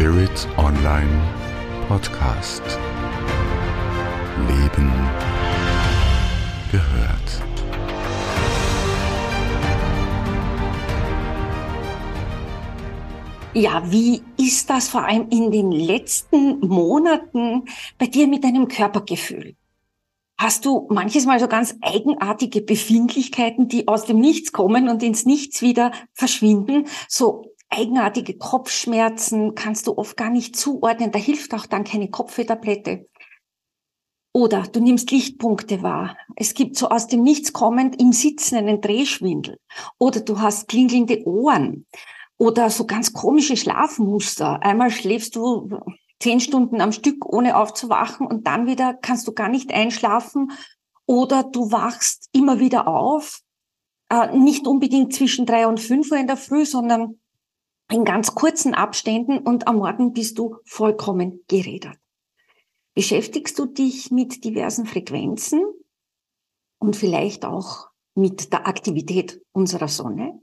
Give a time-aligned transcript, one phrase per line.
[0.00, 1.20] Spirit Online
[1.86, 2.62] Podcast.
[4.48, 4.90] Leben
[6.72, 7.42] gehört.
[13.52, 17.64] Ja, wie ist das vor allem in den letzten Monaten
[17.98, 19.54] bei dir mit deinem Körpergefühl?
[20.38, 25.26] Hast du manches Mal so ganz eigenartige Befindlichkeiten, die aus dem Nichts kommen und ins
[25.26, 26.86] Nichts wieder verschwinden?
[27.06, 31.12] So eigenartige Kopfschmerzen kannst du oft gar nicht zuordnen.
[31.12, 33.08] Da hilft auch dann keine Kopfwehtablette.
[34.32, 36.16] Oder du nimmst Lichtpunkte wahr.
[36.36, 39.58] Es gibt so aus dem Nichts kommend im Sitzen einen Drehschwindel.
[39.98, 41.86] Oder du hast klingelnde Ohren.
[42.38, 44.62] Oder so ganz komische Schlafmuster.
[44.62, 45.80] Einmal schläfst du
[46.20, 50.52] zehn Stunden am Stück, ohne aufzuwachen und dann wieder kannst du gar nicht einschlafen.
[51.06, 53.40] Oder du wachst immer wieder auf.
[54.10, 57.19] Äh, nicht unbedingt zwischen drei und fünf Uhr in der Früh, sondern
[57.90, 61.98] in ganz kurzen Abständen und am Morgen bist du vollkommen gerädert.
[62.94, 65.62] Beschäftigst du dich mit diversen Frequenzen
[66.78, 70.40] und vielleicht auch mit der Aktivität unserer Sonne,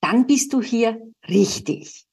[0.00, 2.06] dann bist du hier richtig.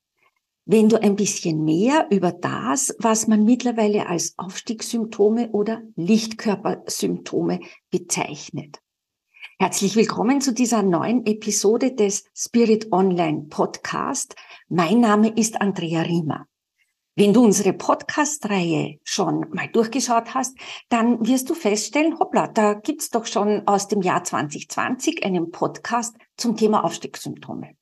[0.65, 8.79] Wenn du ein bisschen mehr über das, was man mittlerweile als Aufstiegssymptome oder Lichtkörpersymptome bezeichnet.
[9.63, 14.35] Herzlich willkommen zu dieser neuen Episode des Spirit Online Podcast.
[14.67, 16.47] Mein Name ist Andrea Riemer.
[17.15, 20.57] Wenn du unsere Podcast-Reihe schon mal durchgeschaut hast,
[20.89, 26.17] dann wirst du feststellen, hoppla, da gibt's doch schon aus dem Jahr 2020 einen Podcast
[26.35, 27.77] zum Thema Aufstiegssymptome.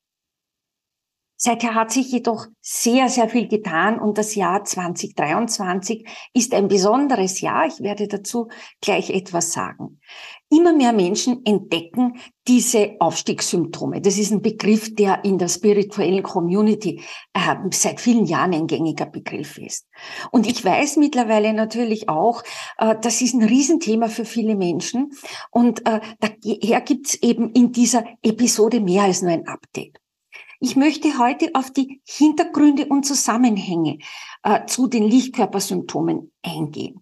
[1.35, 7.41] Seither hat sich jedoch sehr, sehr viel getan und das Jahr 2023 ist ein besonderes
[7.41, 7.65] Jahr.
[7.65, 9.99] Ich werde dazu gleich etwas sagen.
[10.53, 14.01] Immer mehr Menschen entdecken diese Aufstiegssymptome.
[14.01, 19.05] Das ist ein Begriff, der in der spirituellen Community äh, seit vielen Jahren ein gängiger
[19.05, 19.87] Begriff ist.
[20.29, 22.43] Und ich weiß mittlerweile natürlich auch,
[22.79, 25.13] äh, das ist ein Riesenthema für viele Menschen.
[25.51, 30.01] Und äh, daher gibt es eben in dieser Episode mehr als nur ein Update.
[30.59, 33.99] Ich möchte heute auf die Hintergründe und Zusammenhänge
[34.43, 37.01] äh, zu den Lichtkörpersymptomen eingehen.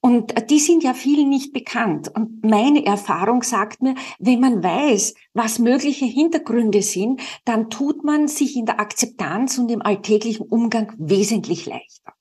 [0.00, 2.10] Und äh, die sind ja vielen nicht bekannt.
[2.14, 8.28] Und meine Erfahrung sagt mir, wenn man weiß, was mögliche Hintergründe sind, dann tut man
[8.28, 12.14] sich in der Akzeptanz und im alltäglichen Umgang wesentlich leichter.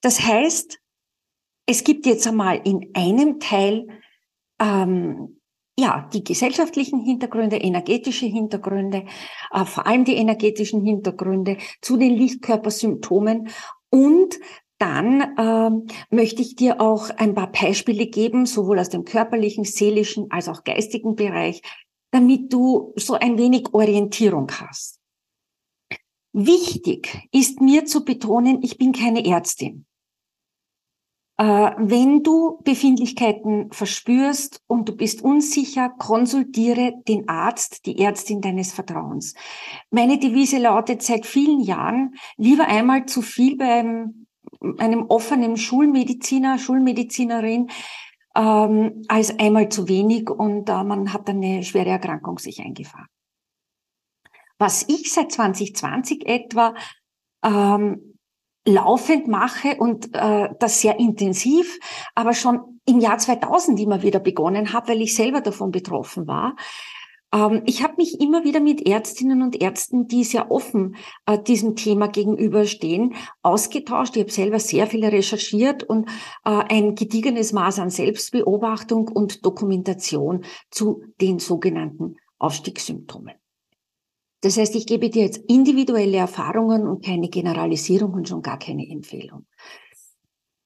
[0.00, 0.78] Das heißt,
[1.66, 3.88] es gibt jetzt einmal in einem Teil
[4.60, 5.40] ähm,
[5.78, 9.04] ja, die gesellschaftlichen Hintergründe, energetische Hintergründe,
[9.52, 13.48] äh, vor allem die energetischen Hintergründe zu den Lichtkörpersymptomen
[13.90, 14.38] und
[14.78, 20.30] dann ähm, möchte ich dir auch ein paar Beispiele geben, sowohl aus dem körperlichen, seelischen
[20.30, 21.62] als auch geistigen Bereich,
[22.12, 25.00] damit du so ein wenig Orientierung hast.
[26.32, 29.87] Wichtig ist mir zu betonen, ich bin keine Ärztin.
[31.40, 31.44] Äh,
[31.76, 39.34] wenn du Befindlichkeiten verspürst und du bist unsicher, konsultiere den Arzt, die Ärztin deines Vertrauens.
[39.90, 44.26] Meine Devise lautet seit vielen Jahren, lieber einmal zu viel beim
[44.78, 47.68] einem offenen Schulmediziner, Schulmedizinerin,
[48.34, 53.06] ähm, als einmal zu wenig und äh, man hat eine schwere Erkrankung sich eingefahren.
[54.58, 56.74] Was ich seit 2020 etwa
[57.44, 58.07] ähm,
[58.68, 61.78] laufend mache und äh, das sehr intensiv,
[62.14, 66.54] aber schon im Jahr 2000 immer wieder begonnen habe, weil ich selber davon betroffen war.
[67.32, 70.96] Ähm, ich habe mich immer wieder mit Ärztinnen und Ärzten, die sehr offen
[71.26, 74.16] äh, diesem Thema gegenüberstehen, ausgetauscht.
[74.16, 76.08] Ich habe selber sehr viel recherchiert und
[76.44, 83.34] äh, ein gediegenes Maß an Selbstbeobachtung und Dokumentation zu den sogenannten Aufstiegssymptomen.
[84.40, 88.88] Das heißt, ich gebe dir jetzt individuelle Erfahrungen und keine Generalisierung und schon gar keine
[88.88, 89.46] Empfehlung.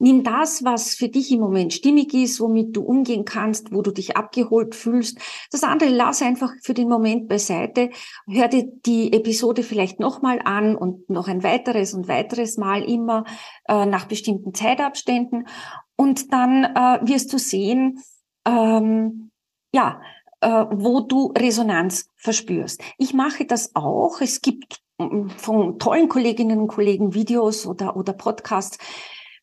[0.02, 3.92] Nimm das, was für dich im Moment stimmig ist, womit du umgehen kannst, wo du
[3.92, 5.16] dich abgeholt fühlst.
[5.52, 7.90] Das andere lass einfach für den Moment beiseite.
[8.26, 13.22] Hör dir die Episode vielleicht nochmal an und noch ein weiteres und weiteres Mal immer
[13.68, 15.46] äh, nach bestimmten Zeitabständen.
[15.94, 18.02] Und dann äh, wirst du sehen,
[18.44, 19.30] ähm,
[19.72, 20.00] ja,
[20.42, 22.82] wo du Resonanz verspürst.
[22.98, 24.20] Ich mache das auch.
[24.20, 28.78] Es gibt mm, von tollen Kolleginnen und Kollegen Videos oder, oder Podcasts,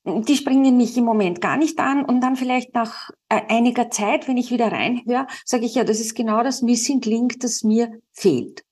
[0.05, 4.27] die springen mich im Moment gar nicht an und dann vielleicht nach äh, einiger Zeit,
[4.27, 7.99] wenn ich wieder reinhöre, sage ich ja, das ist genau das Missing Link, das mir
[8.11, 8.63] fehlt.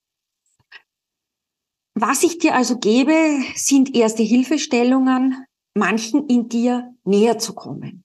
[1.93, 3.13] Was ich dir also gebe,
[3.55, 8.03] sind erste Hilfestellungen, manchen in dir näher zu kommen.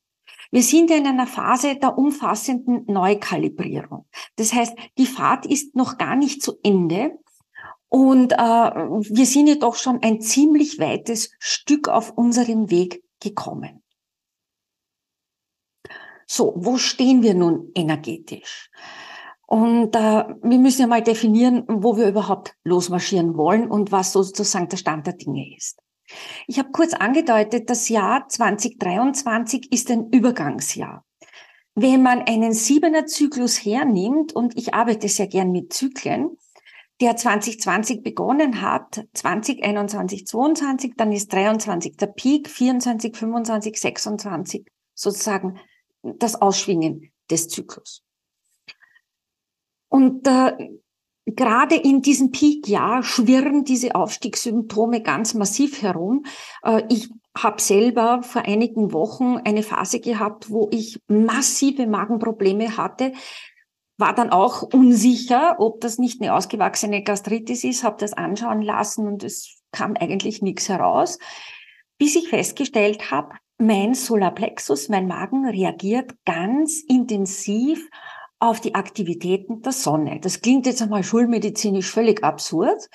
[0.52, 4.04] Wir sind in einer Phase der umfassenden Neukalibrierung.
[4.36, 7.18] Das heißt, die Fahrt ist noch gar nicht zu Ende.
[7.88, 13.82] Und äh, wir sind jedoch schon ein ziemlich weites Stück auf unserem Weg gekommen.
[16.26, 18.70] So, wo stehen wir nun energetisch?
[19.46, 24.68] Und äh, wir müssen ja mal definieren, wo wir überhaupt losmarschieren wollen und was sozusagen
[24.68, 25.81] der Stand der Dinge ist.
[26.46, 31.04] Ich habe kurz angedeutet, das Jahr 2023 ist ein Übergangsjahr.
[31.74, 36.36] Wenn man einen siebener Zyklus hernimmt, und ich arbeite sehr gern mit Zyklen,
[37.00, 45.58] der 2020 begonnen hat, 2021, 22, dann ist 23 der Peak, 24, 25, 26 sozusagen
[46.02, 48.04] das Ausschwingen des Zyklus.
[49.88, 50.52] Und äh,
[51.26, 56.24] gerade in diesem Peak-Jahr schwirren diese Aufstiegssymptome ganz massiv herum.
[56.64, 63.12] Äh, ich habe selber vor einigen Wochen eine Phase gehabt, wo ich massive Magenprobleme hatte,
[63.98, 69.06] war dann auch unsicher, ob das nicht eine ausgewachsene Gastritis ist, habe das anschauen lassen
[69.06, 71.18] und es kam eigentlich nichts heraus,
[71.98, 77.88] bis ich festgestellt habe, mein Solarplexus, mein Magen reagiert ganz intensiv
[78.42, 80.18] auf die Aktivitäten der Sonne.
[80.20, 82.90] Das klingt jetzt einmal schulmedizinisch völlig absurd.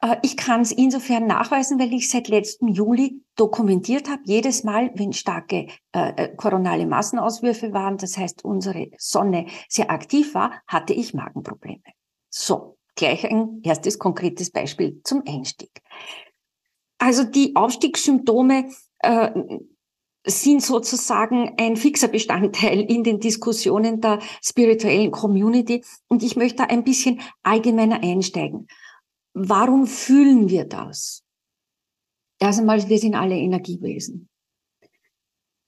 [0.00, 4.92] Äh, ich kann es insofern nachweisen, weil ich seit letztem Juli dokumentiert habe, jedes Mal,
[4.94, 10.92] wenn starke äh, äh, koronale Massenauswürfe waren, das heißt unsere Sonne sehr aktiv war, hatte
[10.92, 11.82] ich Magenprobleme.
[12.30, 15.82] So, gleich ein erstes konkretes Beispiel zum Einstieg.
[16.98, 18.70] Also die Aufstiegssymptome
[19.00, 19.30] äh,
[20.28, 25.84] sind sozusagen ein fixer Bestandteil in den Diskussionen der spirituellen Community.
[26.08, 28.68] Und ich möchte da ein bisschen allgemeiner einsteigen.
[29.34, 31.22] Warum fühlen wir das?
[32.40, 34.28] Erst einmal, wir sind alle Energiewesen.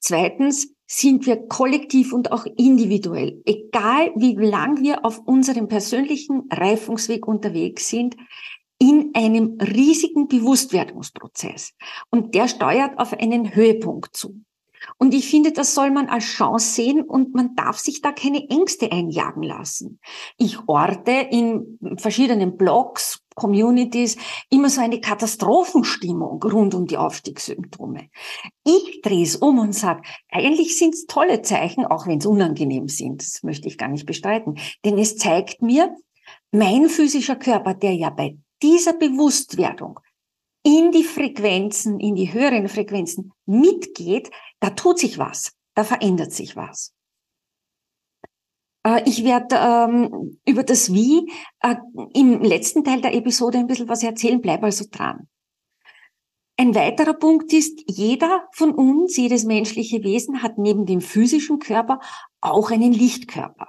[0.00, 7.28] Zweitens sind wir kollektiv und auch individuell, egal wie lang wir auf unserem persönlichen Reifungsweg
[7.28, 8.16] unterwegs sind,
[8.80, 11.74] in einem riesigen Bewusstwerdungsprozess.
[12.10, 14.42] Und der steuert auf einen Höhepunkt zu.
[14.98, 18.48] Und ich finde, das soll man als Chance sehen und man darf sich da keine
[18.48, 20.00] Ängste einjagen lassen.
[20.36, 24.16] Ich orte in verschiedenen Blogs, Communities
[24.50, 28.10] immer so eine Katastrophenstimmung rund um die Aufstiegssymptome.
[28.64, 32.88] Ich drehe es um und sage, eigentlich sind es tolle Zeichen, auch wenn es unangenehm
[32.88, 33.22] sind.
[33.22, 34.58] Das möchte ich gar nicht bestreiten.
[34.84, 35.96] Denn es zeigt mir,
[36.52, 40.00] mein physischer Körper, der ja bei dieser Bewusstwerdung
[40.62, 44.30] in die Frequenzen, in die höheren Frequenzen mitgeht,
[44.60, 46.92] da tut sich was, da verändert sich was.
[48.86, 51.30] Äh, ich werde ähm, über das Wie
[51.60, 51.76] äh,
[52.14, 55.28] im letzten Teil der Episode ein bisschen was erzählen, bleib also dran.
[56.58, 62.00] Ein weiterer Punkt ist, jeder von uns, jedes menschliche Wesen hat neben dem physischen Körper
[62.42, 63.66] auch einen Lichtkörper.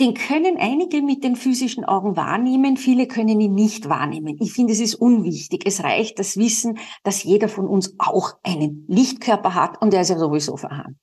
[0.00, 4.38] Den können einige mit den physischen Augen wahrnehmen, viele können ihn nicht wahrnehmen.
[4.40, 5.64] Ich finde, es ist unwichtig.
[5.66, 10.08] Es reicht das Wissen, dass jeder von uns auch einen Lichtkörper hat und er ist
[10.08, 10.98] ja sowieso vorhanden.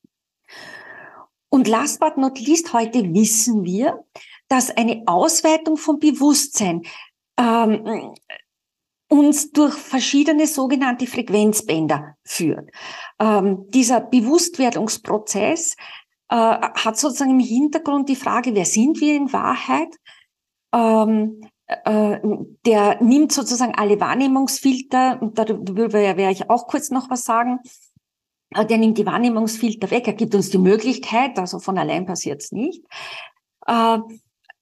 [1.49, 4.03] Und last but not least, heute wissen wir,
[4.47, 6.83] dass eine Ausweitung vom Bewusstsein
[7.37, 8.13] ähm,
[9.07, 12.69] uns durch verschiedene sogenannte Frequenzbänder führt.
[13.19, 15.75] Ähm, dieser Bewusstwerdungsprozess
[16.29, 19.95] äh, hat sozusagen im Hintergrund die Frage, wer sind wir in Wahrheit?
[20.73, 22.19] Ähm, äh,
[22.65, 27.59] der nimmt sozusagen alle Wahrnehmungsfilter, und darüber werde ich auch kurz noch was sagen,
[28.55, 32.41] äh, der nimmt die Wahrnehmungsfilter weg, er gibt uns die Möglichkeit, also von allein passiert
[32.41, 32.83] es nicht.
[33.67, 33.99] Äh,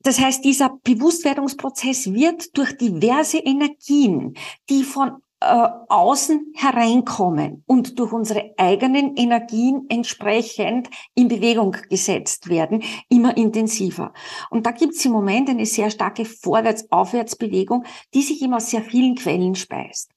[0.02, 4.36] das heißt, dieser Bewusstwerdungsprozess wird durch diverse Energien,
[4.70, 12.84] die von äh, außen hereinkommen und durch unsere eigenen Energien entsprechend in Bewegung gesetzt werden,
[13.10, 14.14] immer intensiver.
[14.50, 18.82] Und da gibt es im Moment eine sehr starke Vorwärts-Aufwärtsbewegung, die sich immer aus sehr
[18.82, 20.12] vielen Quellen speist.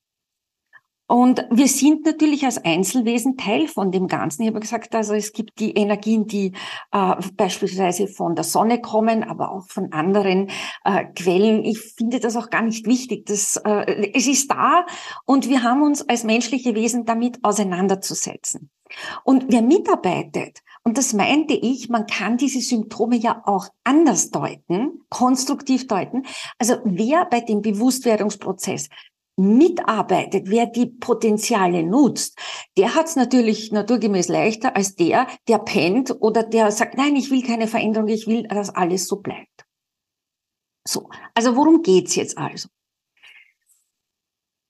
[1.10, 4.42] Und wir sind natürlich als Einzelwesen Teil von dem Ganzen.
[4.42, 6.52] Ich habe gesagt, also es gibt die Energien, die
[6.92, 10.50] äh, beispielsweise von der Sonne kommen, aber auch von anderen
[10.84, 11.64] äh, Quellen.
[11.64, 13.26] Ich finde das auch gar nicht wichtig.
[13.26, 14.86] Das, äh, es ist da
[15.24, 18.70] und wir haben uns als menschliche Wesen damit auseinanderzusetzen.
[19.24, 25.04] Und wer mitarbeitet, und das meinte ich, man kann diese Symptome ja auch anders deuten,
[25.10, 26.24] konstruktiv deuten.
[26.58, 28.88] Also wer bei dem Bewusstwerdungsprozess
[29.40, 32.38] mitarbeitet, wer die Potenziale nutzt,
[32.76, 37.30] der hat es natürlich naturgemäß leichter als der, der pennt oder der sagt, nein, ich
[37.30, 39.66] will keine Veränderung, ich will, dass alles so bleibt.
[40.86, 42.68] So, also worum geht's jetzt also?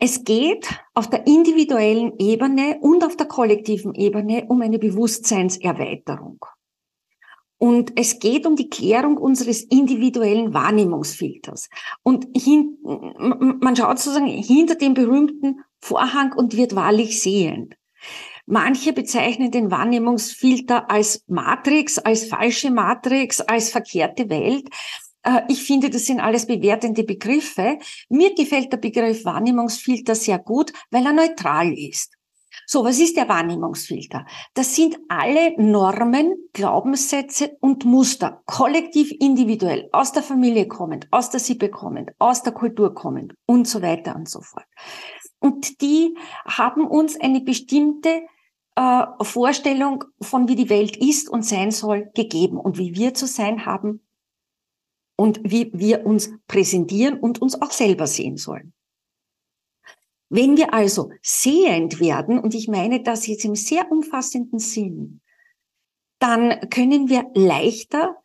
[0.02, 6.38] Es geht auf der individuellen Ebene und auf der kollektiven Ebene um eine Bewusstseinserweiterung.
[7.62, 11.68] Und es geht um die Klärung unseres individuellen Wahrnehmungsfilters.
[12.02, 17.76] Und hin, man schaut sozusagen hinter dem berühmten Vorhang und wird wahrlich sehend.
[18.46, 24.66] Manche bezeichnen den Wahrnehmungsfilter als Matrix, als falsche Matrix, als verkehrte Welt.
[25.22, 27.78] Äh, ich finde, das sind alles bewertende Begriffe.
[28.08, 32.16] Mir gefällt der Begriff Wahrnehmungsfilter sehr gut, weil er neutral ist.
[32.72, 34.26] So, was ist der Wahrnehmungsfilter?
[34.54, 41.40] Das sind alle Normen, Glaubenssätze und Muster, kollektiv, individuell, aus der Familie kommend, aus der
[41.40, 44.66] Sippe kommend, aus der Kultur kommend und so weiter und so fort.
[45.40, 48.22] Und die haben uns eine bestimmte
[48.76, 53.26] äh, Vorstellung von, wie die Welt ist und sein soll, gegeben und wie wir zu
[53.26, 54.06] sein haben
[55.16, 58.74] und wie wir uns präsentieren und uns auch selber sehen sollen.
[60.30, 65.20] Wenn wir also sehend werden, und ich meine das jetzt im sehr umfassenden Sinn,
[66.20, 68.16] dann können wir leichter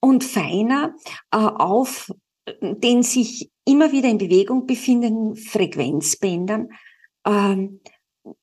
[0.00, 0.94] und feiner
[1.32, 2.12] äh, auf
[2.60, 6.68] den sich immer wieder in Bewegung befindenden Frequenzbändern
[7.26, 7.80] ähm,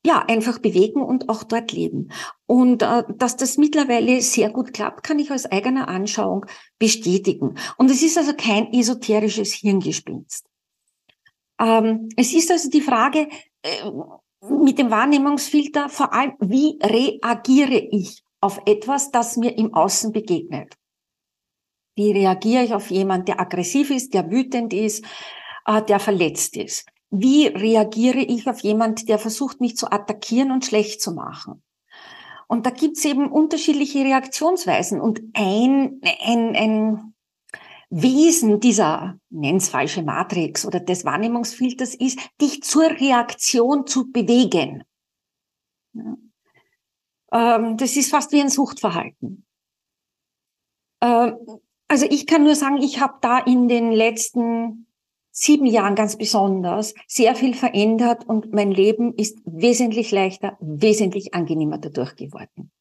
[0.05, 2.11] ja, einfach bewegen und auch dort leben.
[2.45, 6.45] Und äh, dass das mittlerweile sehr gut klappt, kann ich aus eigener Anschauung
[6.79, 7.55] bestätigen.
[7.77, 10.45] Und es ist also kein esoterisches Hirngespinst.
[11.59, 13.27] Ähm, es ist also die Frage
[13.63, 13.91] äh,
[14.41, 20.75] mit dem Wahrnehmungsfilter vor allem, wie reagiere ich auf etwas, das mir im Außen begegnet?
[21.95, 25.03] Wie reagiere ich auf jemanden, der aggressiv ist, der wütend ist,
[25.65, 26.85] äh, der verletzt ist?
[27.09, 31.63] Wie reagiere ich auf jemanden, der versucht, mich zu attackieren und schlecht zu machen?
[32.47, 35.01] Und da gibt's eben unterschiedliche Reaktionsweisen.
[35.01, 37.13] Und ein, ein, ein
[37.89, 44.83] Wesen dieser, nenn's falsche Matrix oder des Wahrnehmungsfilters ist, dich zur Reaktion zu bewegen.
[47.31, 49.45] Ähm, das ist fast wie ein Suchtverhalten.
[51.01, 51.37] Ähm,
[51.87, 54.87] also ich kann nur sagen, ich habe da in den letzten
[55.31, 61.77] sieben Jahren ganz besonders sehr viel verändert und mein Leben ist wesentlich leichter, wesentlich angenehmer
[61.77, 62.71] dadurch geworden.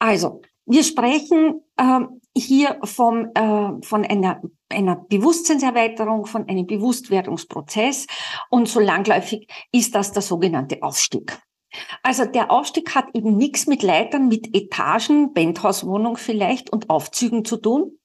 [0.00, 2.00] Also, wir sprechen äh,
[2.36, 8.06] hier vom, äh, von einer, einer Bewusstseinserweiterung, von einem Bewusstwerdungsprozess
[8.50, 11.38] und so langläufig ist das der sogenannte Aufstieg.
[12.02, 17.56] Also der Aufstieg hat eben nichts mit Leitern, mit Etagen, Penthouse-Wohnung vielleicht und Aufzügen zu
[17.56, 17.98] tun.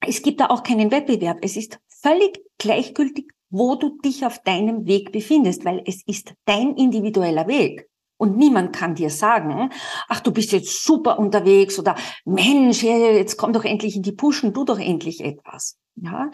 [0.00, 1.38] Es gibt da auch keinen Wettbewerb.
[1.42, 6.76] Es ist völlig gleichgültig, wo du dich auf deinem Weg befindest, weil es ist dein
[6.76, 7.89] individueller Weg.
[8.20, 9.70] Und niemand kann dir sagen,
[10.06, 11.94] ach, du bist jetzt super unterwegs oder
[12.26, 15.78] Mensch, jetzt komm doch endlich in die Puschen, tu doch endlich etwas.
[15.96, 16.30] Ja?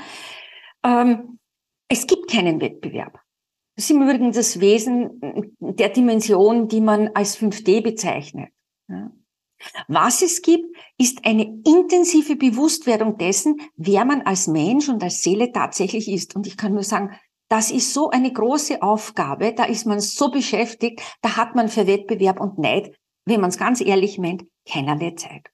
[0.84, 1.38] Ähm,
[1.88, 3.20] es gibt keinen Wettbewerb.
[3.76, 8.50] Das ist im Übrigen das Wesen der Dimension, die man als 5D bezeichnet.
[8.88, 9.12] Ja?
[9.86, 15.52] Was es gibt, ist eine intensive Bewusstwerdung dessen, wer man als Mensch und als Seele
[15.52, 16.34] tatsächlich ist.
[16.34, 17.16] Und ich kann nur sagen,
[17.48, 21.86] das ist so eine große Aufgabe, da ist man so beschäftigt, da hat man für
[21.86, 25.50] Wettbewerb und Neid, wenn man es ganz ehrlich meint, keinerlei Zeit.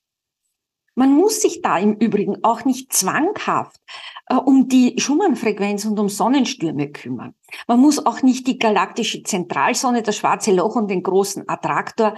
[0.95, 3.81] Man muss sich da im Übrigen auch nicht zwanghaft
[4.27, 7.35] äh, um die Schumann-Frequenz und um Sonnenstürme kümmern.
[7.67, 12.15] Man muss auch nicht die galaktische Zentralsonne, das schwarze Loch und den großen Attraktor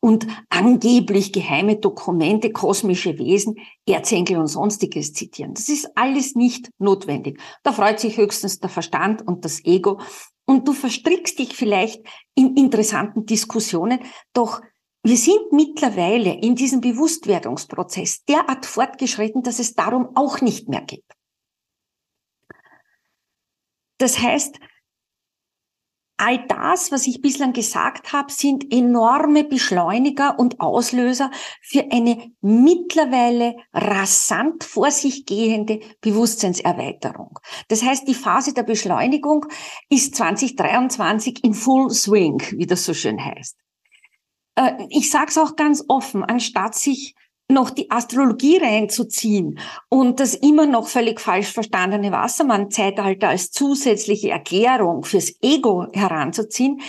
[0.00, 5.54] und angeblich geheime Dokumente, kosmische Wesen, Erzengel und sonstiges zitieren.
[5.54, 7.40] Das ist alles nicht notwendig.
[7.62, 10.00] Da freut sich höchstens der Verstand und das Ego.
[10.46, 12.02] Und du verstrickst dich vielleicht
[12.34, 14.00] in interessanten Diskussionen,
[14.32, 14.60] doch
[15.02, 21.04] wir sind mittlerweile in diesem Bewusstwerdungsprozess derart fortgeschritten, dass es darum auch nicht mehr geht.
[23.98, 24.56] Das heißt,
[26.20, 31.30] all das, was ich bislang gesagt habe, sind enorme Beschleuniger und Auslöser
[31.62, 37.38] für eine mittlerweile rasant vor sich gehende Bewusstseinserweiterung.
[37.68, 39.46] Das heißt, die Phase der Beschleunigung
[39.88, 43.56] ist 2023 in Full Swing, wie das so schön heißt.
[44.56, 47.14] Äh, ich sage es auch ganz offen, anstatt sich
[47.50, 55.02] noch die Astrologie reinzuziehen und das immer noch völlig falsch verstandene Wassermann-Zeitalter als zusätzliche Erklärung
[55.02, 56.80] fürs Ego heranzuziehen,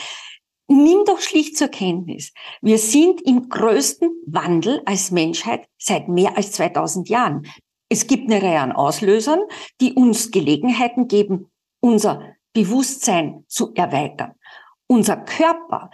[0.68, 2.32] nimm doch schlicht zur Kenntnis.
[2.62, 7.48] Wir sind im größten Wandel als Menschheit seit mehr als 2000 Jahren.
[7.89, 9.41] Es gibt eine Reihe an Auslösern,
[9.82, 11.51] die uns Gelegenheiten geben,
[11.82, 14.34] unser Bewusstsein zu erweitern.
[14.88, 15.89] Unser Körper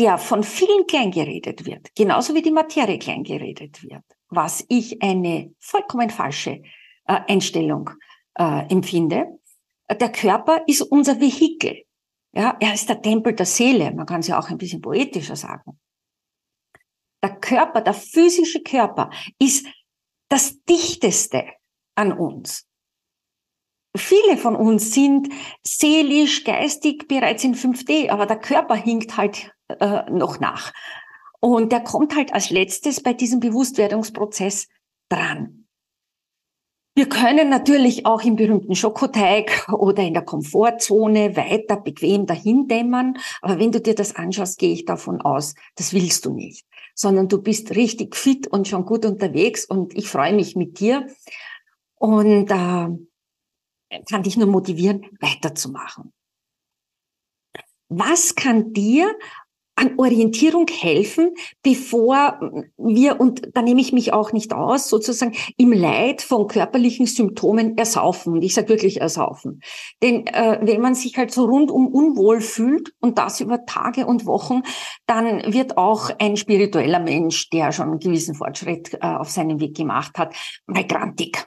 [0.00, 6.08] der von vielen kleingeredet wird, genauso wie die Materie kleingeredet wird, was ich eine vollkommen
[6.08, 6.62] falsche
[7.04, 7.90] äh, Einstellung
[8.34, 9.26] äh, empfinde.
[9.90, 11.84] Der Körper ist unser Vehikel.
[12.32, 13.92] Ja, er ist der Tempel der Seele.
[13.92, 15.78] Man kann es ja auch ein bisschen poetischer sagen.
[17.22, 19.66] Der Körper, der physische Körper ist
[20.30, 21.44] das Dichteste
[21.94, 22.66] an uns.
[23.94, 25.28] Viele von uns sind
[25.62, 30.72] seelisch, geistig bereits in 5D, aber der Körper hinkt halt äh, noch nach.
[31.40, 34.68] Und der kommt halt als letztes bei diesem Bewusstwerdungsprozess
[35.08, 35.60] dran.
[36.94, 43.16] Wir können natürlich auch im berühmten Schokoteig oder in der Komfortzone weiter bequem dahin dämmern.
[43.40, 47.28] Aber wenn du dir das anschaust, gehe ich davon aus, das willst du nicht, sondern
[47.28, 51.06] du bist richtig fit und schon gut unterwegs und ich freue mich mit dir
[51.94, 52.88] und äh,
[54.08, 56.12] kann dich nur motivieren, weiterzumachen.
[57.88, 59.16] Was kann dir
[59.80, 62.38] an Orientierung helfen, bevor
[62.76, 67.78] wir, und da nehme ich mich auch nicht aus, sozusagen im Leid von körperlichen Symptomen
[67.78, 68.34] ersaufen.
[68.34, 69.62] Und ich sage wirklich ersaufen.
[70.02, 74.26] Denn äh, wenn man sich halt so rundum unwohl fühlt und das über Tage und
[74.26, 74.62] Wochen,
[75.06, 79.76] dann wird auch ein spiritueller Mensch, der schon einen gewissen Fortschritt äh, auf seinem Weg
[79.76, 80.34] gemacht hat,
[80.66, 81.46] mal grantig.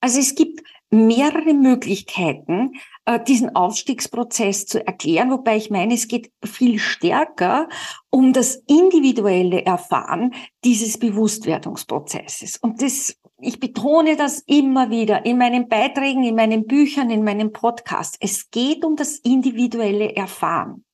[0.00, 2.72] Also es gibt mehrere Möglichkeiten,
[3.26, 7.68] diesen Aufstiegsprozess zu erklären, wobei ich meine, es geht viel stärker
[8.10, 10.34] um das individuelle Erfahren
[10.64, 12.56] dieses Bewusstwerdungsprozesses.
[12.56, 17.52] Und das, ich betone das immer wieder in meinen Beiträgen, in meinen Büchern, in meinem
[17.52, 18.16] Podcast.
[18.20, 20.84] Es geht um das individuelle Erfahren.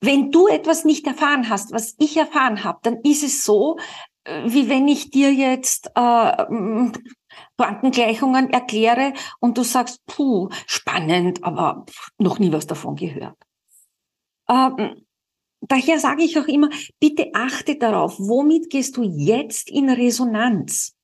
[0.00, 3.78] Wenn du etwas nicht erfahren hast, was ich erfahren habe, dann ist es so,
[4.24, 6.44] äh, wie wenn ich dir jetzt äh,
[7.56, 11.84] Quantengleichungen erkläre und du sagst, puh, spannend, aber
[12.18, 13.36] noch nie was davon gehört.
[14.48, 15.06] Ähm,
[15.60, 20.94] daher sage ich auch immer, bitte achte darauf, womit gehst du jetzt in Resonanz?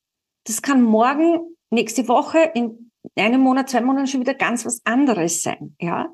[0.44, 5.42] Das kann morgen, nächste Woche, in einem Monat, zwei Monaten schon wieder ganz was anderes
[5.42, 5.76] sein.
[5.80, 6.12] Ja,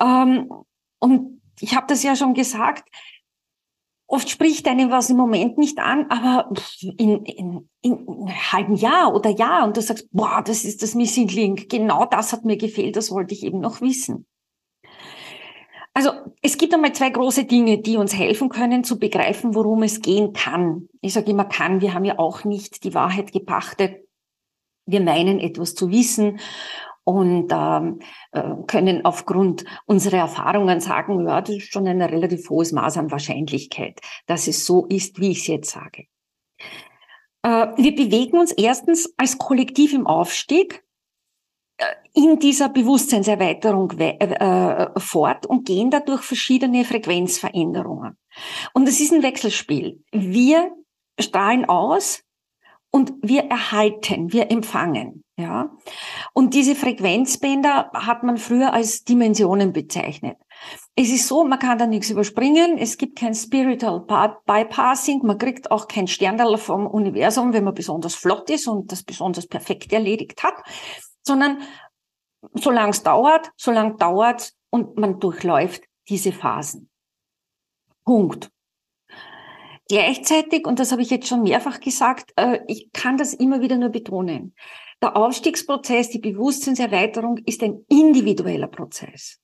[0.00, 0.50] ähm,
[0.98, 2.88] und ich habe das ja schon gesagt,
[4.08, 9.12] Oft spricht einem was im Moment nicht an, aber in, in, in einem halben Jahr
[9.12, 11.68] oder Jahr und du sagst, boah, das ist das Missing Link.
[11.68, 14.26] Genau das hat mir gefehlt, das wollte ich eben noch wissen.
[15.92, 16.10] Also
[16.42, 20.34] es gibt einmal zwei große Dinge, die uns helfen können zu begreifen, worum es gehen
[20.34, 20.88] kann.
[21.00, 24.06] Ich sage immer kann, wir haben ja auch nicht die Wahrheit gepachtet.
[24.84, 26.38] Wir meinen etwas zu wissen
[27.06, 28.00] und ähm,
[28.32, 33.12] äh, können aufgrund unserer Erfahrungen sagen, ja, das ist schon ein relativ hohes Maß an
[33.12, 36.06] Wahrscheinlichkeit, dass es so ist, wie ich es jetzt sage.
[37.42, 40.82] Äh, wir bewegen uns erstens als Kollektiv im Aufstieg
[41.78, 48.18] äh, in dieser Bewusstseinserweiterung äh, fort und gehen dadurch verschiedene Frequenzveränderungen.
[48.72, 50.02] Und es ist ein Wechselspiel.
[50.10, 50.72] Wir
[51.20, 52.26] strahlen aus,
[52.96, 55.22] und wir erhalten, wir empfangen.
[55.38, 55.70] Ja,
[56.36, 60.36] und diese Frequenzbänder hat man früher als Dimensionen bezeichnet.
[60.94, 62.76] Es ist so, man kann da nichts überspringen.
[62.76, 64.04] Es gibt kein Spiritual
[64.44, 65.22] Bypassing.
[65.24, 69.46] Man kriegt auch kein Sternerl vom Universum, wenn man besonders flott ist und das besonders
[69.46, 70.56] perfekt erledigt hat,
[71.22, 71.62] sondern
[72.52, 76.90] solange es dauert, solange dauert und man durchläuft diese Phasen.
[78.04, 78.50] Punkt.
[79.88, 83.76] Gleichzeitig, und das habe ich jetzt schon mehrfach gesagt, äh, ich kann das immer wieder
[83.76, 84.54] nur betonen.
[85.00, 89.38] Der Aufstiegsprozess, die Bewusstseinserweiterung ist ein individueller Prozess.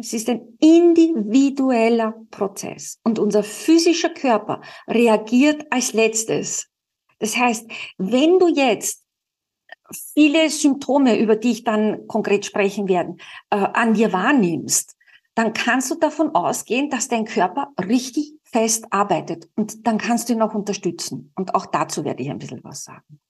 [0.00, 6.68] Es ist ein individueller Prozess und unser physischer Körper reagiert als letztes.
[7.18, 9.04] Das heißt, wenn du jetzt
[10.14, 13.16] viele Symptome, über die ich dann konkret sprechen werde,
[13.50, 14.96] äh, an dir wahrnimmst,
[15.34, 19.48] dann kannst du davon ausgehen, dass dein Körper richtig fest arbeitet.
[19.56, 21.32] Und dann kannst du ihn auch unterstützen.
[21.34, 23.20] Und auch dazu werde ich ein bisschen was sagen.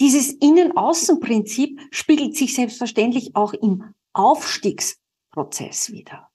[0.00, 6.30] Dieses Innen-Außen-Prinzip spiegelt sich selbstverständlich auch im Aufstiegsprozess wieder.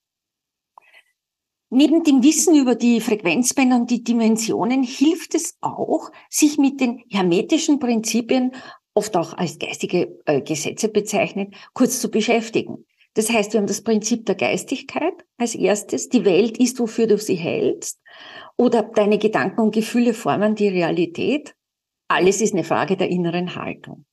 [1.71, 7.03] Neben dem Wissen über die Frequenzbänder und die Dimensionen hilft es auch, sich mit den
[7.09, 8.51] hermetischen Prinzipien,
[8.93, 12.85] oft auch als geistige äh, Gesetze bezeichnet, kurz zu beschäftigen.
[13.15, 16.09] Das heißt, wir haben das Prinzip der Geistigkeit als erstes.
[16.09, 18.01] Die Welt ist, wofür du sie hältst.
[18.57, 21.55] Oder deine Gedanken und Gefühle formen die Realität.
[22.09, 24.05] Alles ist eine Frage der inneren Haltung.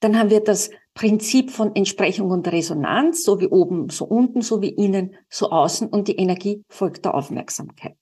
[0.00, 4.62] Dann haben wir das Prinzip von Entsprechung und Resonanz, so wie oben, so unten, so
[4.62, 7.96] wie innen, so außen und die Energie folgt der Aufmerksamkeit.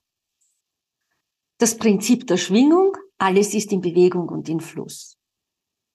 [1.59, 5.17] Das Prinzip der Schwingung, alles ist in Bewegung und in Fluss.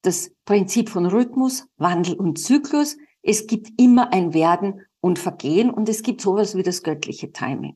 [0.01, 5.89] Das Prinzip von Rhythmus, Wandel und Zyklus, es gibt immer ein Werden und Vergehen und
[5.89, 7.75] es gibt sowas wie das göttliche Timing.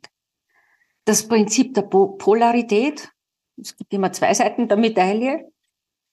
[1.05, 3.11] Das Prinzip der Polarität,
[3.57, 5.51] es gibt immer zwei Seiten der Medaille,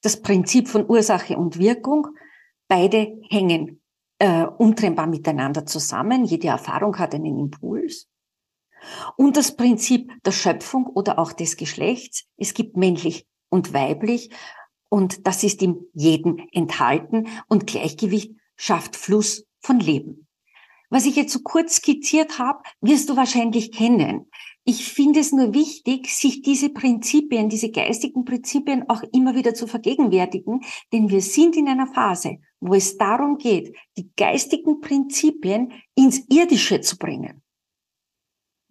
[0.03, 2.09] das Prinzip von Ursache und Wirkung,
[2.69, 3.81] beide hängen
[4.19, 6.25] äh, untrennbar miteinander zusammen.
[6.25, 8.09] Jede Erfahrung hat einen Impuls.
[9.17, 12.25] Und das Prinzip der Schöpfung oder auch des Geschlechts.
[12.37, 14.31] Es gibt männlich und weiblich
[14.89, 20.29] und das ist in jedem enthalten und Gleichgewicht schafft Fluss von Leben.
[20.89, 24.31] Was ich jetzt so kurz skizziert habe, wirst du wahrscheinlich kennen.
[24.63, 29.67] Ich finde es nur wichtig, sich diese Prinzipien, diese geistigen Prinzipien auch immer wieder zu
[29.67, 30.61] vergegenwärtigen,
[30.93, 36.81] denn wir sind in einer Phase, wo es darum geht, die geistigen Prinzipien ins Irdische
[36.83, 37.43] zu bringen.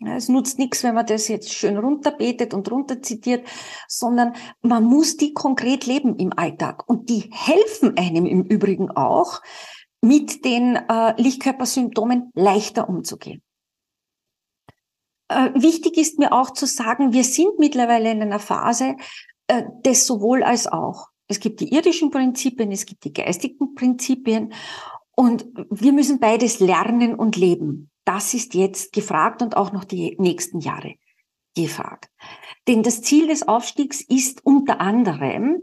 [0.03, 3.45] Es nutzt nichts, wenn man das jetzt schön runterbetet und runterzitiert,
[3.87, 6.87] sondern man muss die konkret leben im Alltag.
[6.89, 9.41] Und die helfen einem im Übrigen auch,
[10.01, 13.41] mit den äh, Lichtkörpersymptomen leichter umzugehen.
[15.29, 18.95] Äh, wichtig ist mir auch zu sagen, wir sind mittlerweile in einer Phase
[19.47, 21.07] äh, des sowohl als auch.
[21.27, 24.53] Es gibt die irdischen Prinzipien, es gibt die geistigen Prinzipien
[25.15, 27.89] und wir müssen beides lernen und leben.
[28.03, 30.95] Das ist jetzt gefragt und auch noch die nächsten Jahre
[31.55, 32.09] gefragt.
[32.67, 35.61] Denn das Ziel des Aufstiegs ist unter anderem,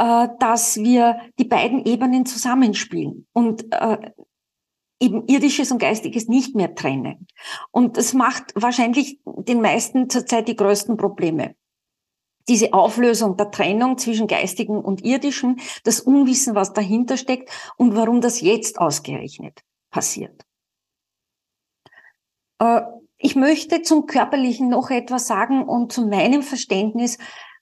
[0.00, 3.98] äh, dass wir die beiden Ebenen zusammenspielen und äh,
[4.98, 7.26] eben irdisches und geistiges nicht mehr trennen.
[7.70, 11.54] Und das macht wahrscheinlich den meisten zurzeit die größten Probleme.
[12.48, 18.22] Diese Auflösung der Trennung zwischen geistigen und irdischen, das Unwissen, was dahinter steckt und warum
[18.22, 19.60] das jetzt ausgerechnet
[19.90, 20.46] passiert.
[22.58, 22.80] Äh,
[23.18, 27.18] ich möchte zum Körperlichen noch etwas sagen und zu meinem Verständnis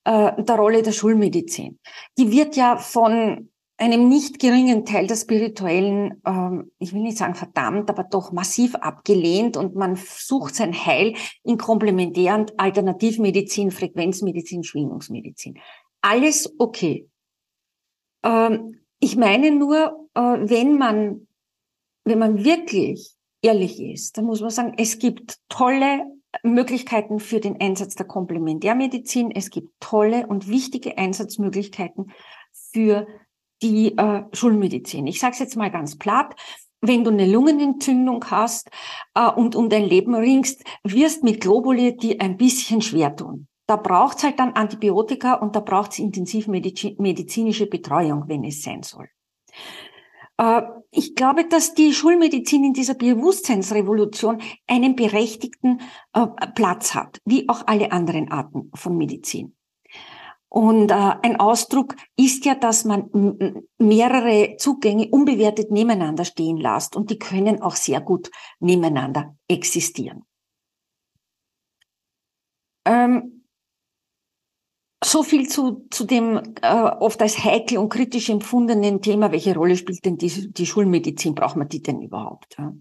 [0.08, 1.78] äh, der Rolle der Schulmedizin.
[2.16, 7.34] Die wird ja von einem nicht geringen Teil der spirituellen, ähm, ich will nicht sagen
[7.34, 14.64] verdammt, aber doch massiv abgelehnt und man sucht sein Heil in Komplementär- und Alternativmedizin, Frequenzmedizin,
[14.64, 15.58] Schwingungsmedizin.
[16.00, 17.06] Alles okay.
[18.24, 21.28] Ähm, ich meine nur, äh, wenn man,
[22.04, 27.60] wenn man wirklich ehrlich ist, dann muss man sagen, es gibt tolle Möglichkeiten für den
[27.60, 29.30] Einsatz der Komplementärmedizin.
[29.30, 32.12] Es gibt tolle und wichtige Einsatzmöglichkeiten
[32.52, 33.06] für
[33.62, 35.06] die äh, Schulmedizin.
[35.06, 36.34] Ich sage es jetzt mal ganz platt.
[36.80, 38.70] Wenn du eine Lungenentzündung hast
[39.14, 43.48] äh, und um dein Leben ringst, wirst mit Globuli die ein bisschen schwer tun.
[43.66, 49.10] Da braucht's halt dann Antibiotika und da braucht's intensivmedizinische Betreuung, wenn es sein soll.
[50.38, 55.80] Äh, ich glaube, dass die Schulmedizin in dieser Bewusstseinsrevolution einen berechtigten
[56.14, 59.54] äh, Platz hat, wie auch alle anderen Arten von Medizin.
[60.50, 63.10] Und äh, ein Ausdruck ist ja, dass man
[63.76, 70.24] mehrere Zugänge unbewertet nebeneinander stehen lässt und die können auch sehr gut nebeneinander existieren.
[72.86, 73.37] Ähm,
[75.04, 79.76] so viel zu, zu dem äh, oft als heikel und kritisch empfundenen Thema, welche Rolle
[79.76, 81.34] spielt denn die, die Schulmedizin?
[81.34, 82.56] Braucht man die denn überhaupt?
[82.58, 82.74] Ja?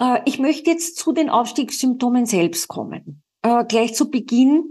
[0.00, 3.22] Äh, ich möchte jetzt zu den Aufstiegssymptomen selbst kommen.
[3.42, 4.70] Äh, gleich zu Beginn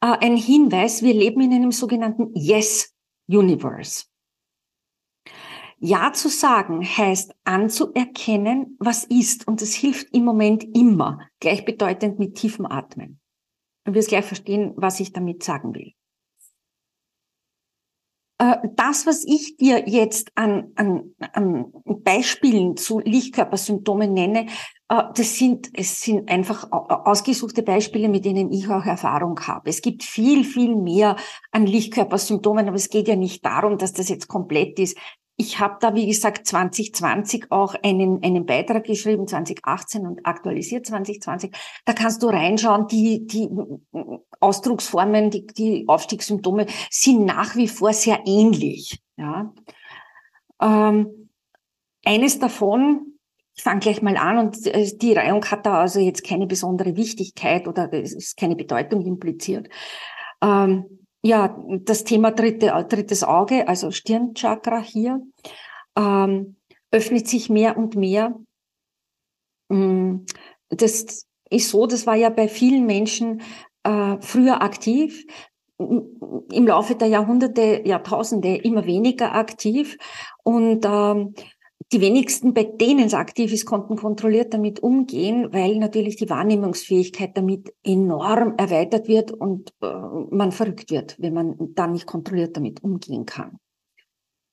[0.00, 4.04] äh, ein Hinweis, wir leben in einem sogenannten Yes-Universe.
[5.80, 9.46] Ja zu sagen heißt anzuerkennen, was ist.
[9.46, 13.20] Und das hilft im Moment immer, gleichbedeutend mit tiefem Atmen.
[13.88, 15.94] Du wirst gleich verstehen, was ich damit sagen will.
[18.38, 24.44] Äh, das, was ich dir jetzt an, an, an Beispielen zu Lichtkörpersymptomen nenne,
[24.90, 29.70] äh, das sind, es sind einfach ausgesuchte Beispiele, mit denen ich auch Erfahrung habe.
[29.70, 31.16] Es gibt viel, viel mehr
[31.50, 34.98] an Lichtkörpersymptomen, aber es geht ja nicht darum, dass das jetzt komplett ist.
[35.40, 41.54] Ich habe da, wie gesagt, 2020 auch einen, einen Beitrag geschrieben, 2018 und aktualisiert 2020.
[41.84, 43.48] Da kannst du reinschauen, die, die
[44.40, 49.00] Ausdrucksformen, die, die Aufstiegssymptome sind nach wie vor sehr ähnlich.
[49.16, 49.54] Ja.
[50.60, 51.30] Ähm,
[52.04, 53.18] eines davon,
[53.54, 56.96] ich fange gleich mal an und äh, die Reihung hat da also jetzt keine besondere
[56.96, 59.68] Wichtigkeit oder es ist keine Bedeutung impliziert.
[60.42, 65.20] Ähm, ja, das Thema dritte, drittes Auge, also Stirnchakra hier,
[65.96, 66.56] ähm,
[66.90, 68.34] öffnet sich mehr und mehr.
[69.68, 70.24] Mm,
[70.68, 73.42] das ist so, das war ja bei vielen Menschen
[73.82, 75.24] äh, früher aktiv,
[75.78, 79.96] im Laufe der Jahrhunderte, Jahrtausende immer weniger aktiv.
[80.42, 81.34] Und ähm,
[81.92, 87.36] die wenigsten, bei denen es aktiv ist, konnten kontrolliert damit umgehen, weil natürlich die Wahrnehmungsfähigkeit
[87.36, 89.86] damit enorm erweitert wird und äh,
[90.30, 93.58] man verrückt wird, wenn man dann nicht kontrolliert damit umgehen kann.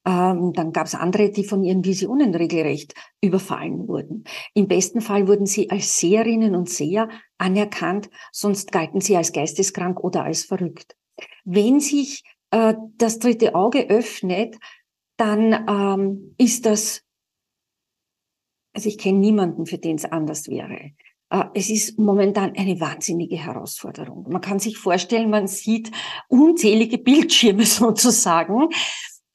[0.07, 4.23] Ähm, dann gab es andere, die von ihren Visionen regelrecht überfallen wurden.
[4.53, 10.01] Im besten Fall wurden sie als Seherinnen und Seher anerkannt, sonst galten sie als geisteskrank
[10.01, 10.95] oder als verrückt.
[11.43, 14.55] Wenn sich äh, das dritte Auge öffnet,
[15.17, 17.04] dann ähm, ist das
[18.75, 20.91] also ich kenne niemanden, für den es anders wäre.
[21.29, 24.27] Äh, es ist momentan eine wahnsinnige Herausforderung.
[24.29, 25.91] Man kann sich vorstellen, man sieht
[26.27, 28.69] unzählige Bildschirme sozusagen.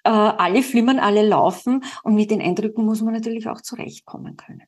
[0.04, 4.62] Äh, alle flimmern, alle laufen und mit den Eindrücken muss man natürlich auch zurechtkommen können.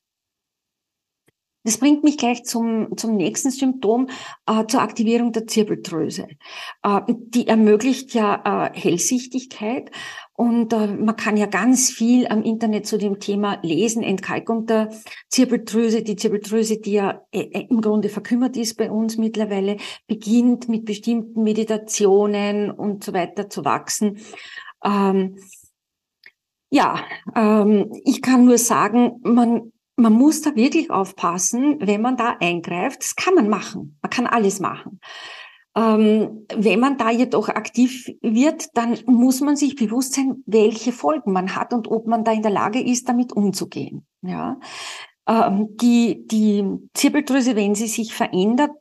[1.64, 4.08] Das bringt mich gleich zum, zum nächsten Symptom,
[4.46, 6.26] äh, zur Aktivierung der Zirbeldrüse.
[6.82, 9.90] Äh, die ermöglicht ja äh, Hellsichtigkeit
[10.34, 14.90] und äh, man kann ja ganz viel am Internet zu dem Thema lesen, Entkalkung der
[15.28, 16.02] Zirbeldrüse.
[16.02, 20.84] Die Zirbeldrüse, die ja äh, äh, im Grunde verkümmert ist bei uns mittlerweile, beginnt mit
[20.84, 24.18] bestimmten Meditationen und so weiter zu wachsen.
[24.84, 25.36] Ähm,
[26.70, 27.04] ja,
[27.36, 33.02] ähm, ich kann nur sagen, man man muss da wirklich aufpassen, wenn man da eingreift.
[33.02, 33.98] Das kann man machen.
[34.02, 35.00] Man kann alles machen.
[35.74, 41.32] Ähm, wenn man da jedoch aktiv wird, dann muss man sich bewusst sein, welche Folgen
[41.32, 44.06] man hat und ob man da in der Lage ist, damit umzugehen.
[44.20, 44.58] Ja,
[45.26, 48.72] ähm, die die Zirbeldrüse, wenn sie sich verändert,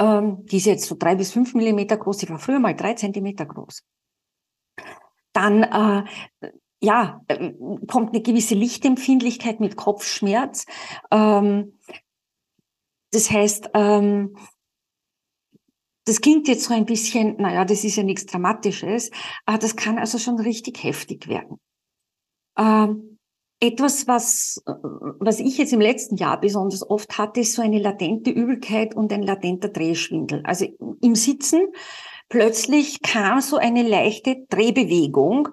[0.00, 2.94] ähm, die ist jetzt so drei bis fünf Millimeter groß, die war früher mal drei
[2.94, 3.82] Zentimeter groß.
[5.34, 6.04] Dann äh,
[6.84, 7.52] ja, äh,
[7.88, 10.66] kommt eine gewisse Lichtempfindlichkeit mit Kopfschmerz.
[11.10, 11.78] Ähm,
[13.10, 14.36] das heißt, ähm,
[16.06, 19.10] das klingt jetzt so ein bisschen, naja, das ist ja nichts Dramatisches,
[19.46, 21.58] aber das kann also schon richtig heftig werden.
[22.58, 23.18] Ähm,
[23.60, 28.30] etwas, was, was ich jetzt im letzten Jahr besonders oft hatte, ist so eine latente
[28.30, 30.42] Übelkeit und ein latenter Drehschwindel.
[30.44, 30.66] Also
[31.00, 31.68] im Sitzen
[32.28, 35.48] plötzlich kam so eine leichte Drehbewegung,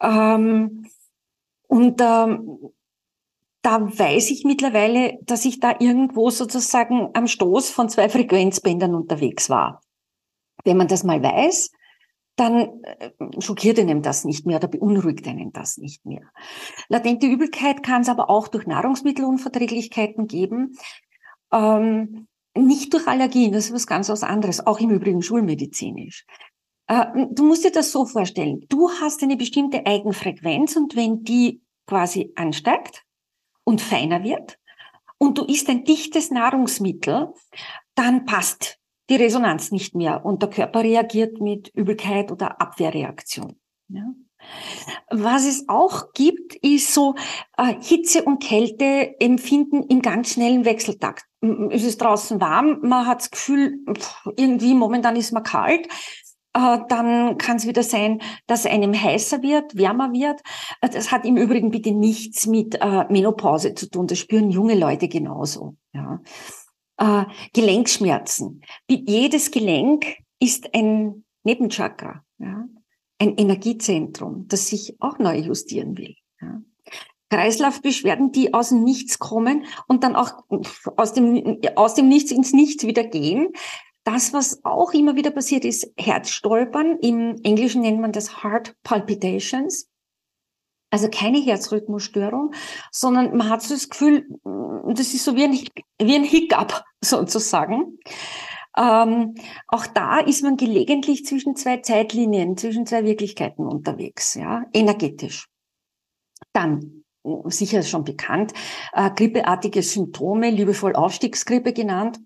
[0.00, 0.86] ähm,
[1.68, 2.58] und ähm,
[3.62, 9.50] da weiß ich mittlerweile, dass ich da irgendwo sozusagen am Stoß von zwei Frequenzbändern unterwegs
[9.50, 9.82] war.
[10.64, 11.70] Wenn man das mal weiß,
[12.36, 16.22] dann äh, schockiert einem das nicht mehr oder beunruhigt einen das nicht mehr.
[16.88, 20.76] Latente Übelkeit kann es aber auch durch Nahrungsmittelunverträglichkeiten geben.
[21.52, 26.24] Ähm, nicht durch Allergien, das ist was ganz was anderes, auch im Übrigen schulmedizinisch.
[26.88, 28.64] Äh, du musst dir das so vorstellen.
[28.68, 33.04] Du hast eine bestimmte Eigenfrequenz und wenn die quasi ansteigt
[33.64, 34.58] und feiner wird
[35.18, 37.32] und du isst ein dichtes Nahrungsmittel,
[37.94, 43.58] dann passt die Resonanz nicht mehr und der Körper reagiert mit Übelkeit oder Abwehrreaktion.
[43.88, 44.02] Ja.
[45.10, 47.14] Was es auch gibt, ist so
[47.56, 51.24] äh, Hitze und Kälte empfinden im ganz schnellen Wechseltakt.
[51.70, 55.88] Es ist draußen warm, man hat das Gefühl, pff, irgendwie momentan ist man kalt.
[56.56, 60.40] Äh, dann kann es wieder sein, dass einem heißer wird, wärmer wird.
[60.80, 64.06] Äh, das hat im Übrigen bitte nichts mit äh, Menopause zu tun.
[64.06, 65.76] Das spüren junge Leute genauso.
[65.92, 66.20] Ja.
[67.52, 68.62] Gelenkschmerzen.
[68.88, 72.64] Jedes Gelenk ist ein Nebenchakra, ja.
[73.18, 76.14] ein Energiezentrum, das sich auch neu justieren will.
[76.40, 76.62] Ja.
[77.28, 80.44] Kreislaufbeschwerden, die aus dem Nichts kommen und dann auch
[80.96, 83.48] aus dem, aus dem Nichts ins Nichts wieder gehen,
[84.06, 86.98] das, was auch immer wieder passiert, ist Herzstolpern.
[87.00, 89.90] Im Englischen nennt man das Heart Palpitations.
[90.90, 92.54] Also keine Herzrhythmusstörung,
[92.92, 95.52] sondern man hat so das Gefühl, das ist so wie ein,
[96.00, 97.98] wie ein Hiccup sozusagen.
[98.78, 99.34] Ähm,
[99.66, 105.48] auch da ist man gelegentlich zwischen zwei Zeitlinien, zwischen zwei Wirklichkeiten unterwegs, ja, energetisch.
[106.52, 107.02] Dann,
[107.46, 108.52] sicher schon bekannt,
[108.92, 112.20] äh, grippeartige Symptome, liebevoll Aufstiegsgrippe genannt,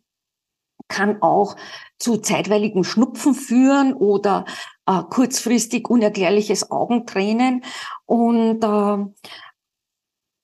[0.91, 1.57] kann auch
[1.99, 4.45] zu zeitweiligen Schnupfen führen oder
[4.87, 7.65] äh, kurzfristig unerklärliches Augentränen.
[8.05, 9.07] Und äh,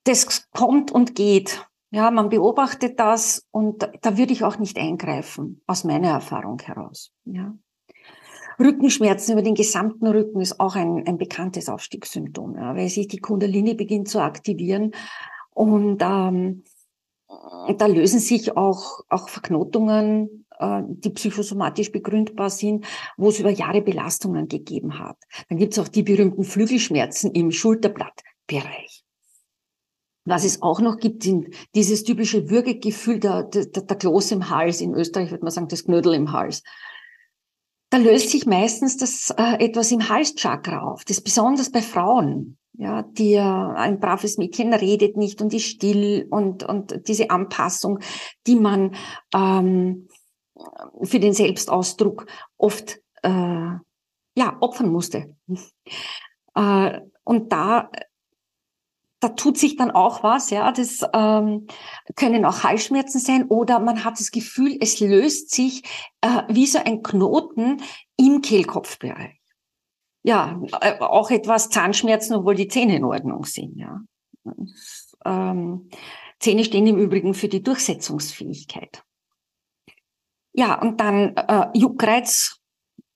[0.04, 1.66] das kommt und geht.
[1.90, 7.12] Ja, man beobachtet das und da würde ich auch nicht eingreifen, aus meiner Erfahrung heraus.
[7.24, 7.54] Ja.
[8.58, 13.18] Rückenschmerzen über den gesamten Rücken ist auch ein, ein bekanntes Aufstiegssymptom, ja, weil sich die
[13.18, 14.92] Kundalini beginnt zu aktivieren
[15.50, 16.64] und ähm,
[17.28, 22.86] da lösen sich auch, auch Verknotungen, äh, die psychosomatisch begründbar sind,
[23.16, 25.16] wo es über Jahre Belastungen gegeben hat.
[25.48, 29.04] Dann gibt es auch die berühmten Flügelschmerzen im Schulterblattbereich.
[30.24, 34.80] Was es auch noch gibt, sind dieses typische Würgegefühl, der, der, der Kloß im Hals.
[34.80, 36.62] In Österreich würde man sagen, das Knödel im Hals.
[37.90, 41.04] Da löst sich meistens das äh, etwas im Halschakra auf.
[41.04, 46.26] Das ist besonders bei Frauen ja, die ein braves Mädchen redet nicht und ist still
[46.30, 48.00] und, und diese Anpassung,
[48.46, 48.94] die man
[49.34, 50.08] ähm,
[51.02, 53.28] für den Selbstausdruck oft äh,
[54.36, 55.36] ja, opfern musste.
[56.54, 57.90] Äh, und da,
[59.20, 61.66] da tut sich dann auch was, ja, das ähm,
[62.14, 65.82] können auch Halsschmerzen sein oder man hat das Gefühl, es löst sich
[66.20, 67.82] äh, wie so ein Knoten
[68.16, 69.40] im Kehlkopfbereich
[70.26, 74.00] ja, äh, auch etwas Zahnschmerzen, obwohl die Zähne in Ordnung sind, ja.
[75.24, 75.88] Ähm,
[76.40, 79.04] Zähne stehen im Übrigen für die Durchsetzungsfähigkeit.
[80.52, 82.60] Ja, und dann äh, Juckreiz.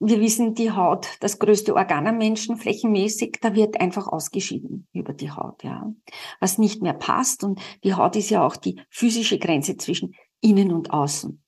[0.03, 5.13] Wir wissen, die Haut, das größte Organ am Menschen, flächenmäßig, da wird einfach ausgeschieden über
[5.13, 5.93] die Haut, ja.
[6.39, 7.45] Was nicht mehr passt.
[7.45, 11.43] Und die Haut ist ja auch die physische Grenze zwischen innen und außen.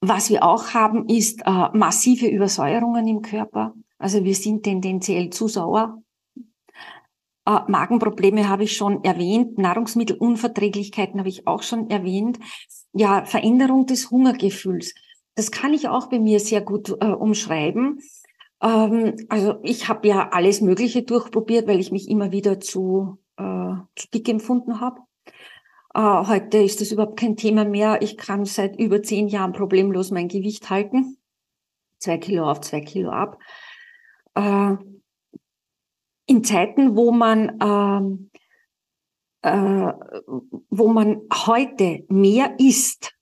[0.00, 3.74] Was wir auch haben, ist äh, massive Übersäuerungen im Körper.
[3.98, 6.02] Also wir sind tendenziell zu sauer.
[7.46, 12.38] Äh, Magenprobleme habe ich schon erwähnt, Nahrungsmittelunverträglichkeiten habe ich auch schon erwähnt.
[12.92, 14.94] Ja, Veränderung des Hungergefühls.
[15.34, 18.00] Das kann ich auch bei mir sehr gut äh, umschreiben.
[18.60, 23.74] Ähm, also ich habe ja alles Mögliche durchprobiert, weil ich mich immer wieder zu, äh,
[23.94, 25.00] zu dick empfunden habe.
[25.96, 28.02] Äh, heute ist das überhaupt kein Thema mehr.
[28.02, 31.16] Ich kann seit über zehn Jahren problemlos mein Gewicht halten.
[31.98, 33.38] Zwei Kilo auf, zwei Kilo ab.
[34.34, 34.76] Äh,
[36.26, 38.30] in Zeiten, wo man, ähm,
[39.40, 39.92] äh,
[40.68, 43.16] wo man heute mehr isst,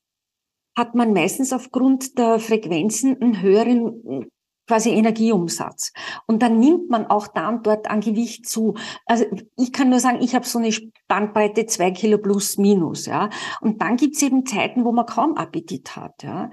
[0.77, 4.33] hat man meistens aufgrund der Frequenzen einen höheren
[4.67, 5.93] quasi Energieumsatz.
[6.27, 8.75] Und dann nimmt man auch da und dort an Gewicht zu.
[9.07, 9.25] Also
[9.57, 10.71] ich kann nur sagen, ich habe so eine
[11.09, 13.07] Bandbreite zwei Kilo plus minus.
[13.07, 13.31] Ja.
[13.61, 16.23] Und dann gibt's eben Zeiten, wo man kaum Appetit hat.
[16.23, 16.51] Ja.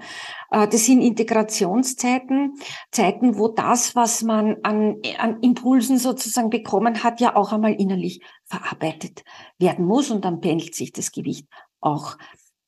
[0.50, 2.54] Äh, das sind Integrationszeiten,
[2.90, 8.22] Zeiten, wo das, was man an, an Impulsen sozusagen bekommen hat, ja auch einmal innerlich
[8.44, 9.24] verarbeitet
[9.58, 10.10] werden muss.
[10.10, 11.46] Und dann pendelt sich das Gewicht
[11.80, 12.16] auch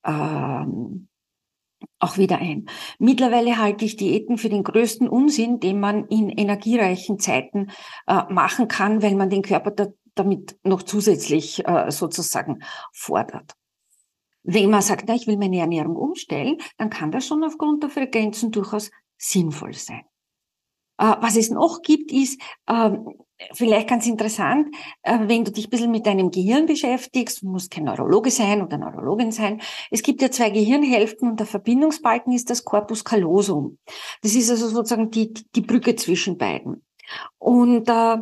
[0.05, 1.09] ähm,
[2.05, 2.67] auch wieder ein.
[2.99, 7.71] Mittlerweile halte ich Diäten für den größten Unsinn, den man in energiereichen Zeiten
[8.07, 12.63] äh, machen kann, weil man den Körper da, damit noch zusätzlich äh, sozusagen
[12.93, 13.55] fordert.
[14.43, 17.91] Wenn man sagt, na, ich will meine Ernährung umstellen, dann kann das schon aufgrund der
[17.91, 20.03] Frequenzen durchaus sinnvoll sein.
[20.99, 23.09] Äh, was es noch gibt, ist, ähm,
[23.53, 27.71] vielleicht ganz interessant, äh, wenn du dich ein bisschen mit deinem Gehirn beschäftigst, du musst
[27.71, 29.61] kein Neurologe sein oder Neurologin sein.
[29.91, 33.79] Es gibt ja zwei Gehirnhälften und der Verbindungsbalken ist das Corpus callosum.
[34.23, 36.85] Das ist also sozusagen die, die Brücke zwischen beiden.
[37.39, 38.17] Und äh,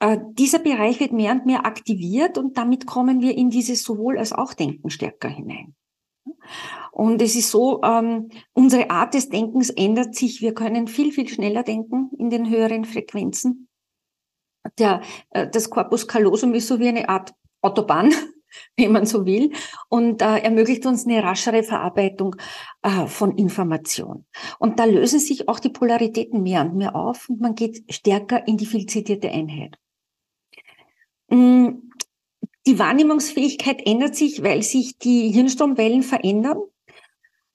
[0.00, 4.18] äh, dieser Bereich wird mehr und mehr aktiviert und damit kommen wir in dieses sowohl
[4.18, 5.74] als auch Denken stärker hinein.
[6.92, 10.40] Und es ist so, ähm, unsere Art des Denkens ändert sich.
[10.40, 13.68] Wir können viel, viel schneller denken in den höheren Frequenzen.
[14.78, 18.12] Der, äh, das Corpus callosum ist so wie eine Art Autobahn,
[18.76, 19.52] wenn man so will,
[19.88, 22.36] und äh, ermöglicht uns eine raschere Verarbeitung
[22.82, 24.26] äh, von Information.
[24.58, 28.46] Und da lösen sich auch die Polaritäten mehr und mehr auf und man geht stärker
[28.46, 29.76] in die viel zitierte Einheit.
[31.28, 31.90] Mm,
[32.66, 36.58] die Wahrnehmungsfähigkeit ändert sich, weil sich die Hirnstromwellen verändern.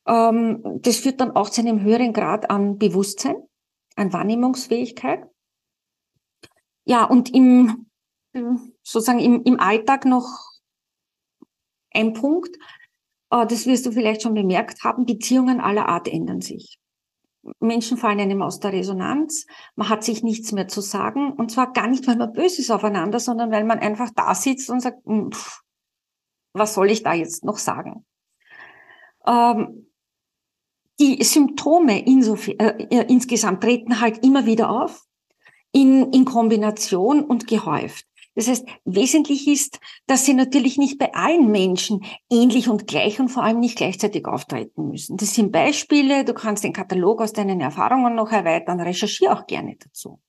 [0.08, 3.36] Ähm, das führt dann auch zu einem höheren Grad an Bewusstsein,
[3.96, 5.28] an Wahrnehmungsfähigkeit.
[6.86, 7.88] Ja, und im,
[8.84, 10.28] sozusagen im, im Alltag noch
[11.92, 12.56] ein Punkt,
[13.32, 16.80] äh, das wirst du vielleicht schon bemerkt haben, Beziehungen aller Art ändern sich.
[17.60, 19.46] Menschen fallen einem aus der Resonanz,
[19.76, 22.72] man hat sich nichts mehr zu sagen und zwar gar nicht, weil man böse ist
[22.72, 25.62] aufeinander, sondern weil man einfach da sitzt und sagt, hm, pff,
[26.54, 28.06] was soll ich da jetzt noch sagen?
[29.28, 29.92] Ähm,
[31.00, 35.04] die Symptome insofern, äh, insgesamt treten halt immer wieder auf,
[35.76, 38.06] in, in Kombination und gehäuft.
[38.34, 43.30] Das heißt, wesentlich ist, dass sie natürlich nicht bei allen Menschen ähnlich und gleich und
[43.30, 45.18] vor allem nicht gleichzeitig auftreten müssen.
[45.18, 49.76] Das sind Beispiele, du kannst den Katalog aus deinen Erfahrungen noch erweitern, recherchiere auch gerne
[49.78, 50.22] dazu.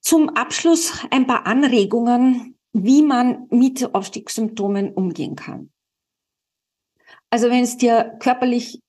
[0.00, 5.70] Zum Abschluss ein paar Anregungen, wie man mit Aufstiegssymptomen umgehen kann.
[7.28, 8.80] Also wenn es dir körperlich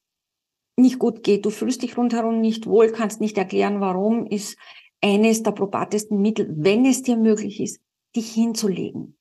[0.77, 4.57] nicht gut geht, du fühlst dich rundherum nicht wohl, kannst nicht erklären, warum, ist
[5.01, 7.81] eines der probatesten Mittel, wenn es dir möglich ist,
[8.15, 9.17] dich hinzulegen.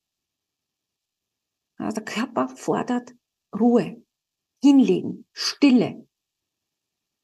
[1.76, 3.14] Also der Körper fordert
[3.58, 4.02] Ruhe,
[4.62, 6.06] hinlegen, Stille.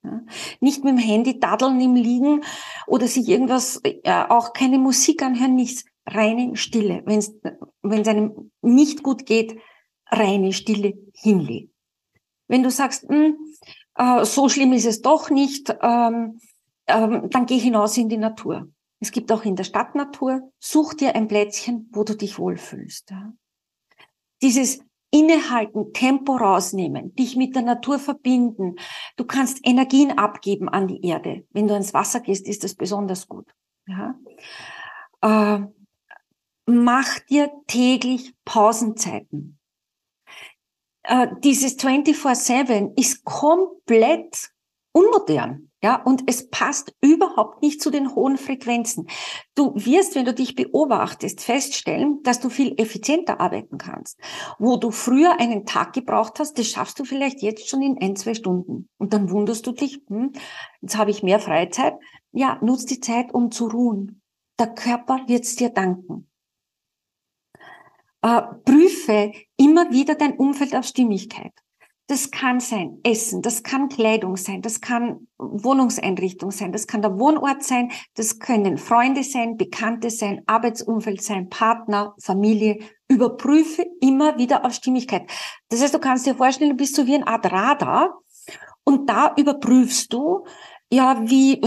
[0.02, 0.22] Ja,
[0.60, 2.42] nicht mit dem Handy daddeln im Liegen
[2.86, 5.84] oder sich irgendwas, äh, auch keine Musik anhören, nichts.
[6.08, 7.02] Reine Stille.
[7.04, 9.58] Wenn es einem nicht gut geht,
[10.08, 11.72] reine Stille hinlegen.
[12.46, 13.36] Wenn du sagst, mh, hm,
[13.96, 16.38] äh, so schlimm ist es doch nicht, ähm,
[16.86, 18.68] ähm, dann geh hinaus in die Natur.
[19.00, 20.50] Es gibt auch in der Stadt Natur.
[20.58, 23.10] Such dir ein Plätzchen, wo du dich wohlfühlst.
[23.10, 23.32] Ja.
[24.42, 24.80] Dieses
[25.10, 28.76] Innehalten, Tempo rausnehmen, dich mit der Natur verbinden.
[29.16, 31.46] Du kannst Energien abgeben an die Erde.
[31.50, 33.46] Wenn du ins Wasser gehst, ist das besonders gut.
[33.86, 34.18] Ja.
[35.22, 35.66] Äh,
[36.66, 39.55] mach dir täglich Pausenzeiten.
[41.06, 44.50] Äh, dieses 24-7 ist komplett
[44.92, 45.70] unmodern.
[45.82, 49.06] Ja, und es passt überhaupt nicht zu den hohen Frequenzen.
[49.54, 54.18] Du wirst, wenn du dich beobachtest, feststellen, dass du viel effizienter arbeiten kannst.
[54.58, 58.16] Wo du früher einen Tag gebraucht hast, das schaffst du vielleicht jetzt schon in ein,
[58.16, 58.88] zwei Stunden.
[58.98, 60.32] Und dann wunderst du dich, hm,
[60.80, 61.94] jetzt habe ich mehr Freizeit.
[62.32, 64.22] Ja, nutz die Zeit, um zu ruhen.
[64.58, 66.26] Der Körper wird's dir danken.
[68.22, 69.30] Äh, prüfe
[69.66, 71.52] immer wieder dein Umfeld auf Stimmigkeit.
[72.06, 77.18] Das kann sein Essen, das kann Kleidung sein, das kann Wohnungseinrichtung sein, das kann der
[77.18, 82.78] Wohnort sein, das können Freunde sein, Bekannte sein, Arbeitsumfeld sein, Partner, Familie.
[83.08, 85.28] Überprüfe immer wieder auf Stimmigkeit.
[85.68, 88.20] Das heißt, du kannst dir vorstellen, du bist so wie ein Art Radar
[88.84, 90.44] und da überprüfst du,
[90.92, 91.60] ja, wie,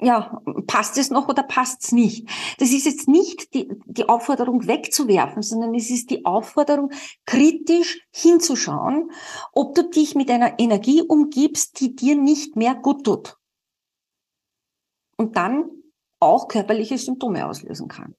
[0.00, 2.28] ja, passt es noch oder passt es nicht?
[2.58, 6.90] Das ist jetzt nicht die, die Aufforderung wegzuwerfen, sondern es ist die Aufforderung,
[7.24, 9.10] kritisch hinzuschauen,
[9.52, 13.38] ob du dich mit einer Energie umgibst, die dir nicht mehr gut tut.
[15.16, 15.70] Und dann
[16.20, 18.14] auch körperliche Symptome auslösen kann.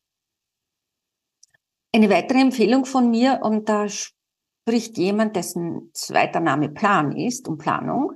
[1.93, 7.57] Eine weitere Empfehlung von mir, und da spricht jemand, dessen zweiter Name Plan ist, um
[7.57, 8.13] Planung,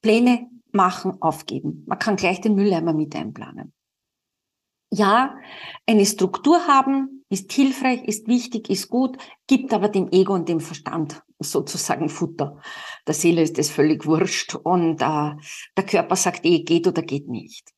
[0.00, 1.84] Pläne machen, aufgeben.
[1.86, 3.72] Man kann gleich den Mülleimer mit einplanen.
[4.90, 5.36] Ja,
[5.86, 9.18] eine Struktur haben ist hilfreich, ist wichtig, ist gut,
[9.48, 12.60] gibt aber dem Ego und dem Verstand sozusagen Futter.
[13.06, 15.32] Der Seele ist das völlig wurscht und äh,
[15.76, 17.72] der Körper sagt eh, geht oder geht nicht.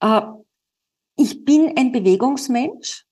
[0.00, 0.22] Äh,
[1.16, 3.06] ich bin ein Bewegungsmensch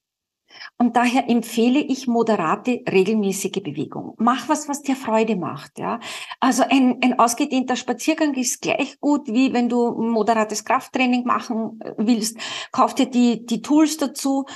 [0.78, 4.14] und daher empfehle ich moderate, regelmäßige Bewegung.
[4.18, 5.78] Mach was, was dir Freude macht.
[5.78, 6.00] Ja?
[6.40, 11.94] Also ein, ein ausgedehnter Spaziergang ist gleich gut, wie wenn du moderates Krafttraining machen äh,
[11.96, 12.38] willst.
[12.72, 14.46] Kauf dir die, die Tools dazu.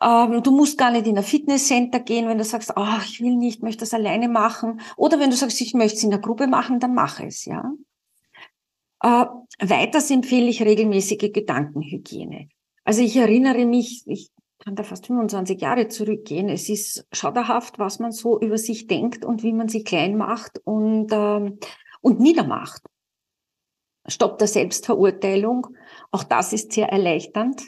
[0.00, 3.36] Ähm, du musst gar nicht in ein Fitnesscenter gehen, wenn du sagst, oh, ich will
[3.36, 4.80] nicht, möchte das alleine machen.
[4.96, 7.44] Oder wenn du sagst, ich möchte es in der Gruppe machen, dann mach es.
[7.44, 7.72] Ja.
[9.02, 9.26] Äh,
[9.60, 12.48] weiters empfehle ich regelmäßige Gedankenhygiene.
[12.84, 14.30] Also ich erinnere mich, ich
[14.64, 16.48] kann da fast 25 Jahre zurückgehen.
[16.48, 20.58] Es ist schauderhaft, was man so über sich denkt und wie man sich klein macht
[20.64, 21.58] und, ähm,
[22.00, 22.82] und niedermacht.
[24.06, 25.66] Stopp der Selbstverurteilung.
[26.10, 27.62] Auch das ist sehr erleichternd.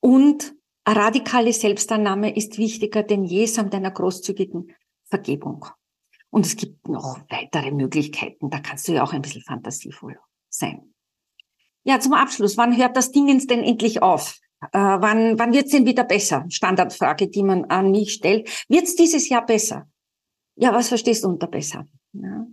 [0.00, 0.54] Und
[0.86, 4.74] radikale Selbstannahme ist wichtiger denn je samt einer großzügigen
[5.10, 5.66] Vergebung.
[6.30, 8.48] Und es gibt noch weitere Möglichkeiten.
[8.48, 10.94] Da kannst du ja auch ein bisschen fantasievoll sein.
[11.84, 12.56] Ja, zum Abschluss.
[12.56, 14.38] Wann hört das Dingens denn endlich auf?
[14.60, 16.44] Äh, wann wann wird's denn wieder besser?
[16.48, 18.64] Standardfrage, die man an mich stellt.
[18.68, 19.88] Wird's dieses Jahr besser?
[20.56, 21.86] Ja, was verstehst du unter besser?
[22.12, 22.46] Ja.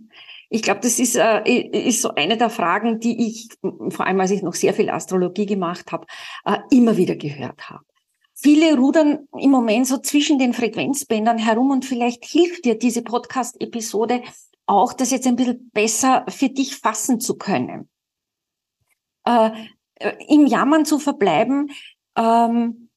[0.48, 4.30] Ich glaube, das ist, äh, ist so eine der Fragen, die ich, vor allem als
[4.30, 6.06] ich noch sehr viel Astrologie gemacht habe,
[6.44, 7.84] äh, immer wieder gehört habe.
[8.34, 14.22] Viele rudern im Moment so zwischen den Frequenzbändern herum und vielleicht hilft dir diese Podcast-Episode
[14.66, 17.88] auch, das jetzt ein bisschen besser für dich fassen zu können.
[19.24, 19.50] Äh,
[20.28, 21.70] Im Jammern zu verbleiben,
[22.16, 22.88] ähm,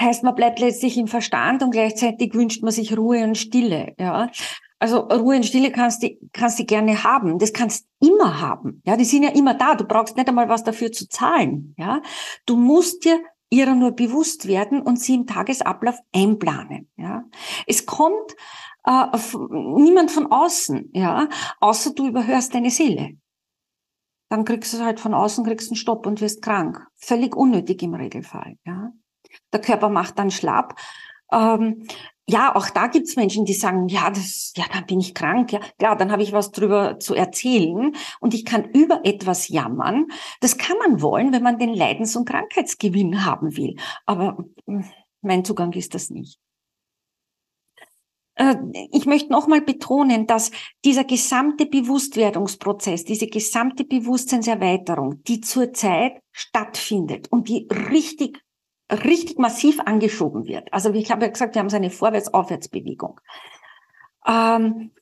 [0.00, 3.94] heißt, man bleibt letztlich im Verstand und gleichzeitig wünscht man sich Ruhe und Stille.
[3.98, 4.30] Ja,
[4.78, 7.38] also Ruhe und Stille kannst du kannst du gerne haben.
[7.38, 8.82] Das kannst immer haben.
[8.86, 9.74] Ja, die sind ja immer da.
[9.74, 11.74] Du brauchst nicht einmal was dafür zu zahlen.
[11.78, 12.00] Ja,
[12.46, 16.88] du musst dir ihrer nur bewusst werden und sie im Tagesablauf einplanen.
[16.96, 17.24] Ja,
[17.66, 18.36] es kommt
[18.84, 19.06] äh,
[19.50, 20.90] niemand von außen.
[20.92, 21.28] Ja,
[21.60, 23.16] außer du überhörst deine Seele
[24.28, 26.86] dann kriegst du halt von außen kriegst einen Stopp und wirst krank.
[26.96, 28.56] Völlig unnötig im Regelfall.
[28.64, 28.92] Ja.
[29.52, 30.74] Der Körper macht dann schlapp.
[31.32, 31.86] Ähm,
[32.30, 35.60] ja, auch da gibt's Menschen, die sagen, ja, das, ja, dann bin ich krank, ja,
[35.78, 40.08] klar, dann habe ich was drüber zu erzählen und ich kann über etwas jammern.
[40.40, 43.76] Das kann man wollen, wenn man den Leidens- und Krankheitsgewinn haben will.
[44.04, 44.84] Aber hm,
[45.22, 46.38] mein Zugang ist das nicht.
[48.38, 48.56] Äh,
[48.92, 50.50] ich möchte nochmal betonen, dass
[50.84, 58.42] dieser gesamte Bewusstwerdungsprozess, diese gesamte Bewusstseinserweiterung, die zurzeit stattfindet und die richtig,
[58.90, 60.72] richtig massiv angeschoben wird.
[60.72, 63.20] Also ich habe ja gesagt, wir haben so eine Vorwärts-Aufwärts-Bewegung.
[64.26, 64.92] Ähm,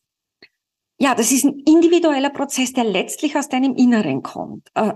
[0.98, 4.70] ja, das ist ein individueller Prozess, der letztlich aus deinem Inneren kommt.
[4.74, 4.94] Äh,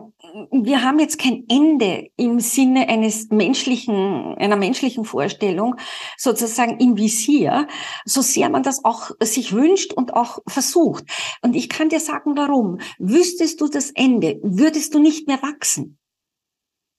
[0.50, 5.76] wir haben jetzt kein Ende im Sinne eines menschlichen, einer menschlichen Vorstellung
[6.16, 7.68] sozusagen im Visier,
[8.04, 11.04] so sehr man das auch sich wünscht und auch versucht.
[11.42, 12.78] Und ich kann dir sagen, warum.
[12.98, 15.98] Wüsstest du das Ende, würdest du nicht mehr wachsen.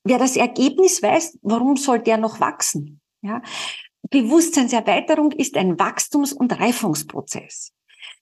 [0.04, 3.02] Wer das Ergebnis weiß, warum soll der noch wachsen?
[3.22, 3.42] Ja?
[4.10, 7.72] Bewusstseinserweiterung ist ein Wachstums- und Reifungsprozess.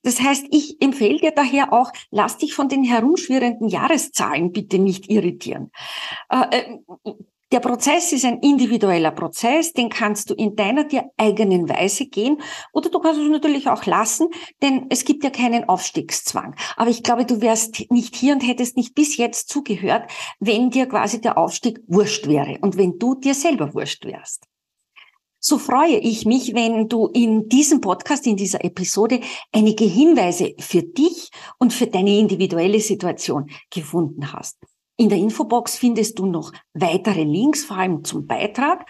[0.04, 5.10] Das heißt, ich empfehle dir daher auch, lass dich von den herumschwirrenden Jahreszahlen bitte nicht
[5.10, 5.72] irritieren.
[6.30, 6.62] Äh,
[7.06, 7.14] äh,
[7.52, 12.38] Der Prozess ist ein individueller Prozess, den kannst du in deiner dir eigenen Weise gehen
[12.74, 14.28] oder du kannst es natürlich auch lassen,
[14.62, 16.56] denn es gibt ja keinen Aufstiegszwang.
[16.78, 20.86] Aber ich glaube, du wärst nicht hier und hättest nicht bis jetzt zugehört, wenn dir
[20.88, 24.49] quasi der Aufstieg wurscht wäre und wenn du dir selber wurscht wärst.
[25.42, 29.22] So freue ich mich, wenn du in diesem Podcast, in dieser Episode
[29.54, 34.58] einige Hinweise für dich und für deine individuelle Situation gefunden hast.
[34.98, 38.86] In der Infobox findest du noch weitere Links, vor allem zum Beitrag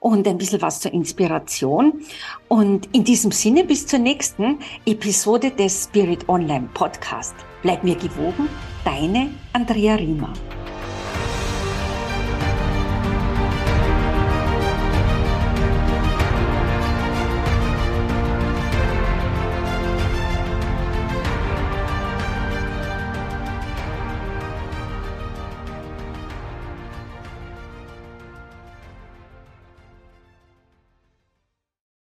[0.00, 2.02] und ein bisschen was zur Inspiration.
[2.48, 7.36] Und in diesem Sinne bis zur nächsten Episode des Spirit Online Podcast.
[7.62, 8.48] Bleib mir gewogen,
[8.84, 10.32] deine Andrea Riemer.